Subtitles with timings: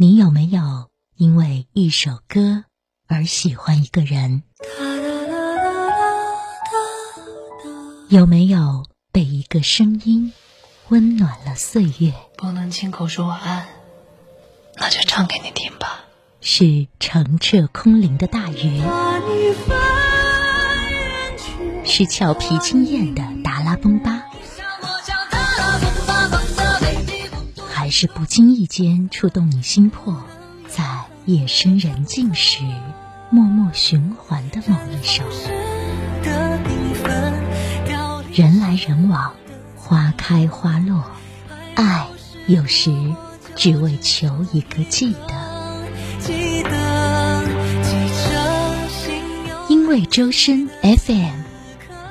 [0.00, 2.64] 你有没有因为一首歌
[3.06, 4.44] 而喜欢一个人？
[8.08, 10.32] 有没有被一个声音
[10.88, 12.14] 温暖了岁月？
[12.38, 13.66] 不能亲口说晚安，
[14.76, 16.06] 那就唱给你听吧。
[16.40, 18.80] 是澄澈空灵的大鱼，
[21.84, 24.29] 是俏皮惊艳的达拉崩巴。
[27.90, 30.16] 是不经意间触动你心魄，
[30.68, 30.84] 在
[31.26, 32.62] 夜深人静时
[33.30, 35.24] 默默循环的某一首。
[38.32, 39.34] 人来人往，
[39.74, 41.04] 花开花落，
[41.74, 42.06] 爱
[42.46, 42.94] 有时
[43.56, 45.50] 只为求一个记得。
[49.68, 51.40] 因为周深 FM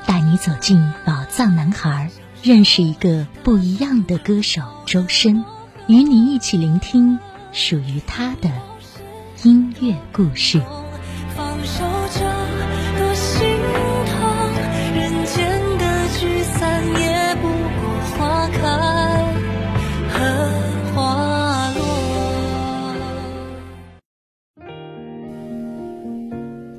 [0.06, 2.10] 带你走进宝藏男孩，
[2.42, 5.42] 认识一个不一样的歌手周深。
[5.90, 7.18] 与你一起聆听
[7.50, 8.48] 属于他的
[9.42, 10.62] 音乐故事。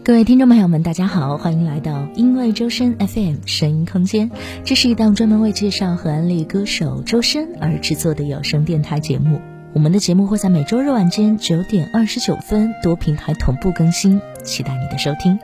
[0.04, 4.32] 各位听众朋友们，大家好，欢迎来到因为周深 FM 声音空间。
[4.66, 9.40] 这是一档专门为介绍和安利歌手周深而制作的有声电台节目。
[9.74, 15.38] 我们的节目会在每周日晚间九点二十九分多平台同步更新，期待你的收听。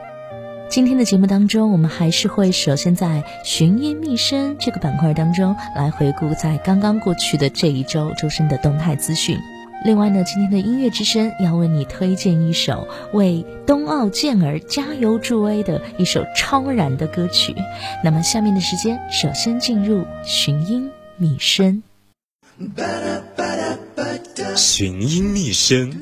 [0.69, 9.37] 今天的节目当中，我们还是会首先在寻音觅声这个板块当中来回顾在刚刚过去的这一周周深的动态资讯。
[9.85, 17.55] 另外呢，今天的音乐之声要为你推荐一首为冬奥健儿加油助威的一首超燃的歌曲。
[18.03, 21.83] 那么下面的时间，首先进入寻音觅声。
[24.55, 25.93] 寻音觅声。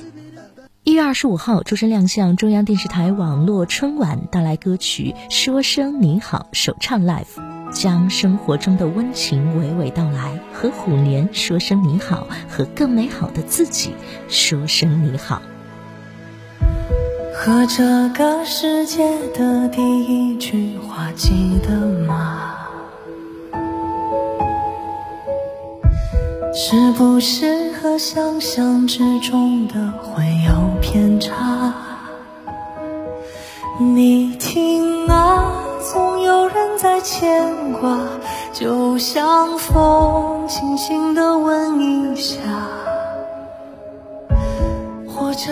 [0.83, 7.54] 一月二十五号，周深亮相中央电视台网络春晚，带来歌曲《说声你好》首唱 live。
[7.75, 13.93] 将生活中的温情娓娓道来，和虎年说声你好，和更美好的自己
[14.29, 15.41] 说声你好。
[17.33, 19.03] 和这个世界
[19.33, 21.75] 的第一句话记得
[22.07, 22.55] 吗？
[26.53, 31.73] 是不是和想象之中的会有偏差？
[33.77, 35.64] 你听啊。
[35.91, 37.99] 总有人在牵挂，
[38.51, 42.39] 就像风轻轻地吻一下。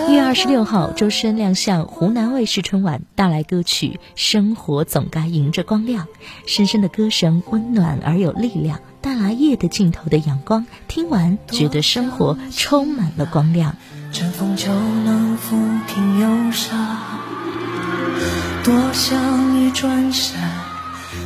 [0.07, 6.05] 一月二十六号，周深亮相湖南卫视春晚，带来歌曲《生活总该迎着光亮》，
[6.47, 10.65] 深深的歌声温暖而有力量，带来夜的尽头的阳光。
[10.87, 13.75] 听完，觉得生活充满了光亮。
[14.11, 17.12] 春风就能抚平忧伤。
[18.63, 20.39] 多想一转身，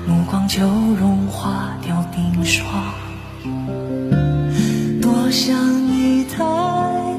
[0.07, 2.67] 目光就融化掉冰霜。
[4.99, 6.43] 多想一抬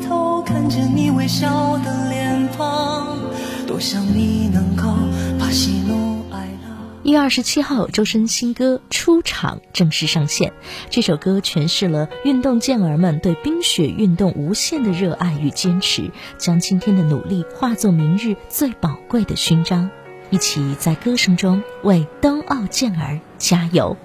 [0.08, 3.16] 头看见你微笑的脸庞。
[3.64, 4.92] 多想你能够
[5.38, 7.00] 把喜怒哀乐。
[7.04, 10.52] 一月二十七号，周深新歌《出场》正式上线。
[10.90, 19.88] 这首歌诠释了运动健儿们对冰雪运动无限的热爱与坚持，将今天的努力化作明日最宝贵的勋章。
[20.30, 23.96] 一起在歌声中为冬奥健儿加油！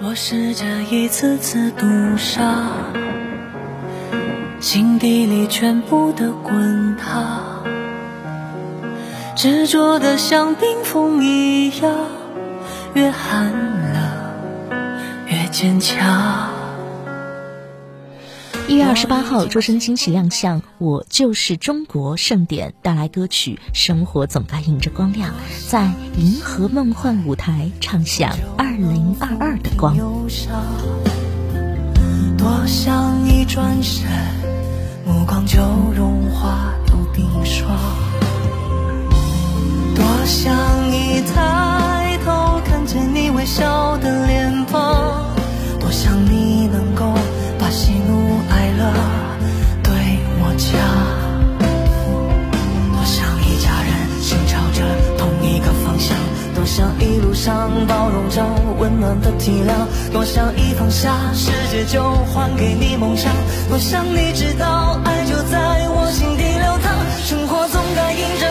[0.00, 2.70] 我试着一次次赌上
[4.60, 7.64] 心底里全部的滚烫，
[9.34, 11.92] 执着的像冰封一样，
[12.94, 14.78] 越寒冷
[15.26, 16.51] 越坚强。
[18.68, 25.30] 一月二十八号，周深惊喜亮相《我就是中国》盛典，带来歌曲《生活总该迎着光亮》，
[25.68, 29.96] 在银河梦幻舞台唱响二零二二的光。
[32.38, 34.08] 多想一转身，
[57.42, 58.40] 上包容着
[58.78, 63.32] 温暖的体谅，多想一放下世界就还给你梦想，
[63.68, 65.58] 多想你知道爱就在
[65.88, 66.94] 我心底流淌，
[67.24, 68.46] 生活总该迎着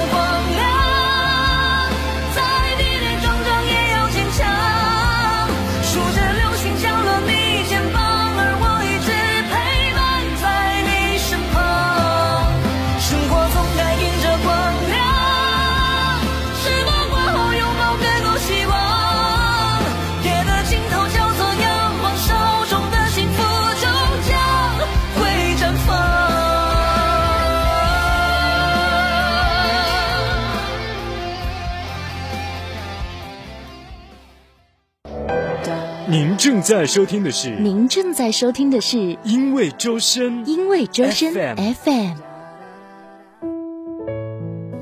[36.41, 42.15] 正在收听的是，您正在收听的是因为周深，因为周深 FM。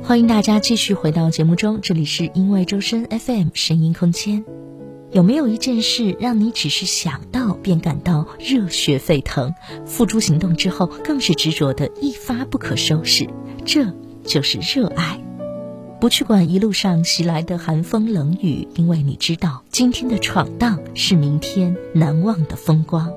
[0.02, 4.46] 欢迎大家继续回到节目中，这里是因为周深 FM 声音空间。
[5.12, 9.54] 有没有一件事让你只是想到便感到热血沸腾，
[9.86, 13.28] 付诸行动之后更是执着的一发不可收拾？
[13.66, 15.20] 这就是热爱。
[16.00, 23.10] 不去管一路上袭来的寒风冷雨，因为你知道今天的闯荡是明天难忘的风光；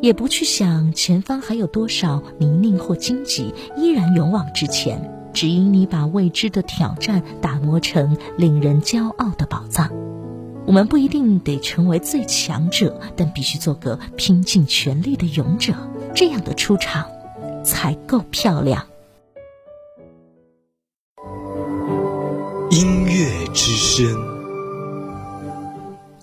[0.00, 9.90] 也不去想前方还有多少泥泞或荆棘，依然勇往直前，只因你把未知的挑战打磨成令人骄傲的宝藏。
[10.66, 15.74] 我们不一定得成为最强者，但必须做个拼尽全力的勇者，
[16.14, 17.04] 这样的出场
[17.62, 18.86] 才够漂亮。
[23.90, 24.22] 乐之声。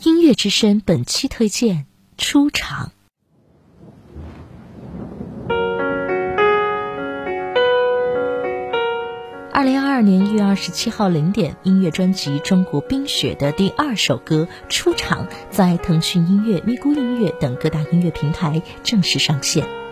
[0.04, 1.86] 音乐之声本期推荐
[2.18, 2.94] 出场。
[9.52, 19.87] 二零二二年一月二十七号零点，音乐专辑《中国冰雪》的第二首歌《出场》在腾讯音乐、咪咕音乐等各大音乐平台正式上线。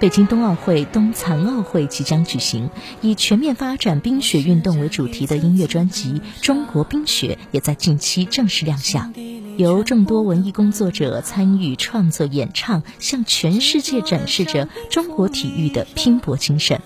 [0.00, 2.70] 北京冬奥会、冬残奥会即将举行，
[3.02, 9.12] 以全面发展冰雪运动为主题的音乐专辑《中国冰雪》也在近期正式亮相，
[9.58, 16.80] 由众多文艺工作者参与创作演唱，向全世界展示着中国体育的拼搏精神。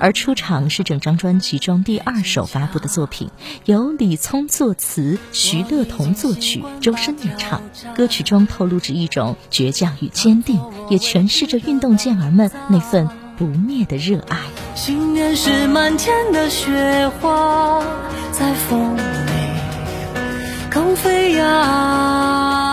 [0.00, 3.30] 而出场是整张专辑中第二首发布的作品，
[3.64, 7.62] 由李聪作词，徐乐彤作曲，周深演唱。
[7.96, 14.38] 歌曲中透露着一种倔强与坚定，也诠释着运动健儿们那份不灭的热爱。
[14.74, 17.82] 心愿是满天的雪花，
[18.30, 19.00] 在风里
[20.70, 22.67] 更飞扬。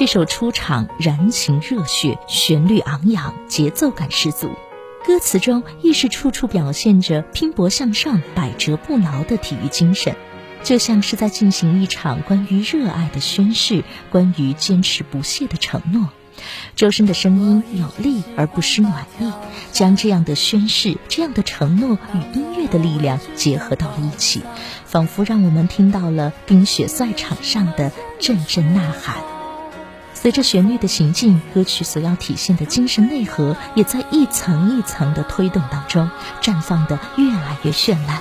[0.00, 4.48] 这首出场燃情热血，旋律昂扬，节奏感十足。
[5.04, 10.16] 歌词中亦是处处表现着拼搏向上、百折不挠的体育精神，
[10.62, 16.08] 就像是在进行一场关于热爱的宣誓，关于坚持不懈的承诺。
[16.74, 19.30] 周深的声音有力而不失暖意，
[19.70, 24.40] 将这样的宣誓、这样的承诺与音乐的力量结合到了一起，
[24.86, 29.39] 仿佛让我们听到了冰雪赛场上的阵阵呐喊。
[30.20, 36.10] 随着旋律的行进，歌曲所要体现的精神内核也在一层一层的推动当中
[36.42, 38.20] 绽放的越来越绚烂。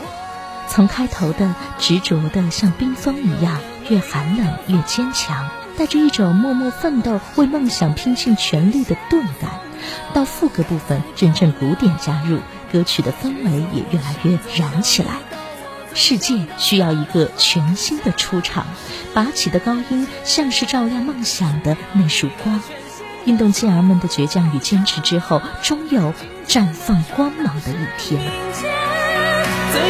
[0.69, 9.59] 从开头的执着的像冰封一样，越寒冷越坚强，带着一种默默奋斗、为梦想拼尽全力的钝感，
[10.13, 12.39] 到副歌部分阵阵鼓点加入，
[12.71, 15.17] 歌曲的氛围也越来越燃起来。
[15.93, 18.65] 世界需要一个全新的出场，
[19.13, 22.61] 拔起的高音像是照亮梦想的那束光。
[23.25, 26.13] 运动健儿们的倔强与坚持之后，终有
[26.47, 28.21] 绽放光芒的一天。
[29.71, 29.81] 最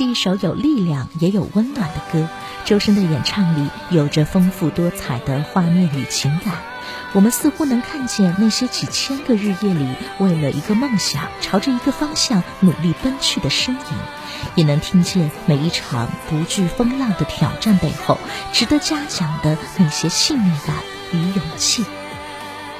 [0.00, 2.26] 是一首有力量也有温暖的歌。
[2.64, 6.54] 周深的演唱里有着丰富多彩的画面与情感，
[7.12, 9.86] 我们似乎能看见那些几千个日夜里
[10.18, 13.80] 为了一个梦想，朝着一个方向努力奔去的身影，
[14.54, 18.16] 也能听见每一场不惧风浪的挑战背后
[18.54, 20.76] 值得嘉奖的那些信念感
[21.12, 21.84] 与勇气。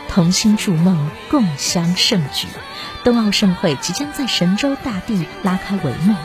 [0.09, 2.49] 同心筑梦，共襄盛举。
[3.05, 6.17] 冬奥盛会即将在神州大地拉开帷幕，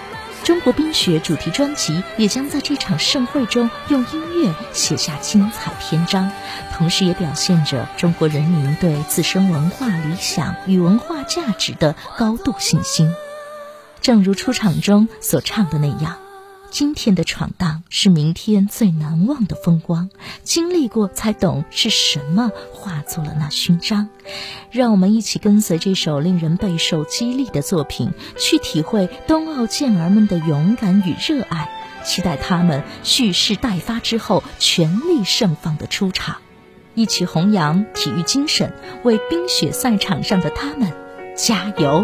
[0.45, 6.31] 中国冰雪主题专辑也将在这场盛会中用音乐写下精彩篇章，
[6.77, 13.11] 同时也表现着中国人民对自身文化理想与文化价值的高度信心。
[14.01, 16.19] 正如出场中所唱的那样。
[16.77, 20.09] 今天的闯荡是明天最难忘的风光，
[20.43, 24.09] 经历过才懂是什么化作了那勋章。
[24.71, 31.69] 让我们一起跟随这首令人备受激励的作品，去体会冬奥健儿们的勇敢与热爱，
[32.03, 36.39] 期待他们蓄势待发之后全力盛放的出场，
[36.93, 38.73] 一起弘扬体育精神，
[39.05, 40.91] 为冰雪赛场上的他们
[41.37, 42.03] 加油。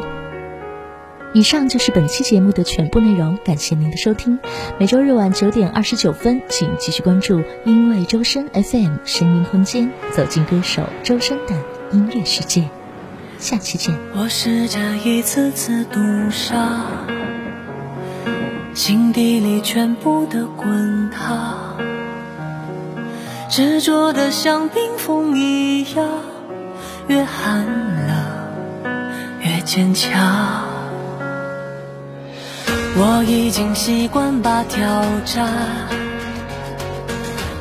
[1.33, 4.37] 以上就是本期节目的全部内容，感谢您的收听。
[4.77, 11.55] 每周日晚九点二十九分，请继续关注因为周深 FM 声音空间，走进歌手周深的
[11.91, 12.69] 音乐世界。
[13.37, 13.95] 下期见。
[14.13, 16.85] 我试着一次次赌上，
[18.73, 21.77] 心底里全部的滚烫，
[23.49, 26.09] 执着的像冰封一样，
[27.07, 28.17] 越寒冷
[29.39, 30.70] 越坚强。
[32.93, 34.81] 我已经习惯把挑
[35.25, 35.47] 战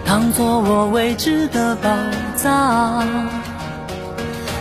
[0.05, 1.89] 当作我未知的宝
[2.35, 3.07] 藏，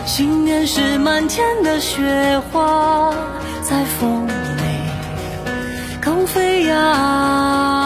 [0.06, 3.12] 信念是满天的雪花
[3.62, 4.30] 在风里
[6.00, 7.79] 更飞扬。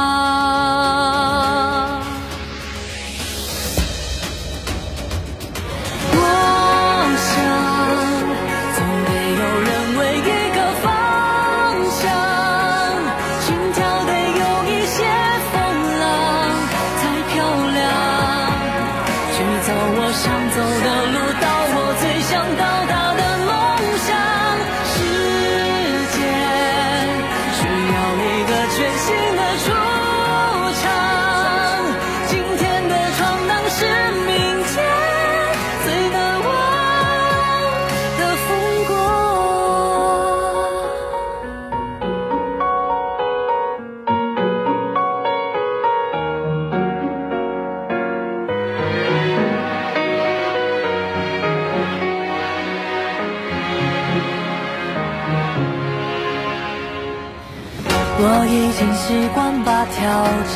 [59.97, 60.03] 挑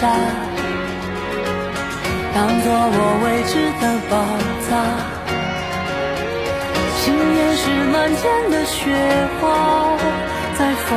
[0.00, 0.02] 战
[2.34, 4.12] 当作我未知的宝
[4.66, 4.68] 藏，
[6.96, 8.76] 信念是漫天的雪
[9.40, 9.42] 花
[10.58, 10.88] 在风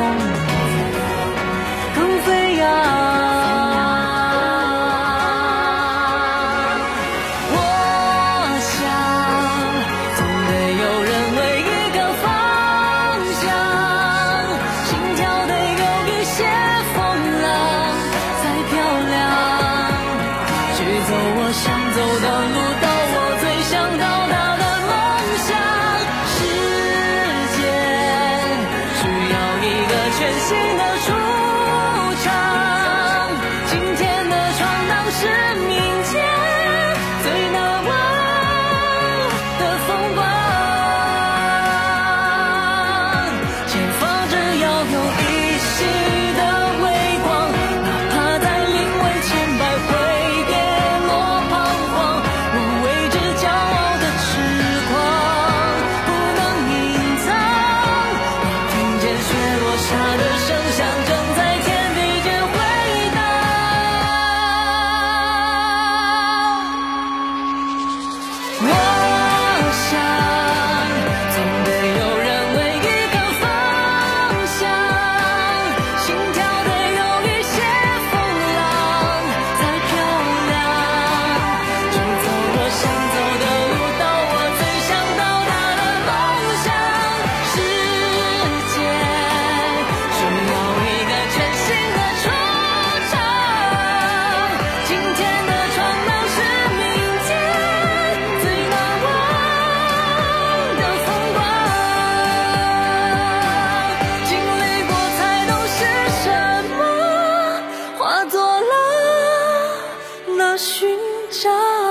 [110.61, 110.95] 寻
[111.31, 111.90] 找。